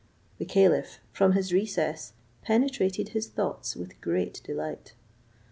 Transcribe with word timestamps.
The 0.39 0.45
caliph, 0.45 0.99
from 1.13 1.33
his 1.33 1.53
recess, 1.53 2.13
penetrated 2.41 3.09
his 3.09 3.27
thoughts 3.27 3.75
with 3.75 4.01
great 4.01 4.41
delight. 4.43 4.95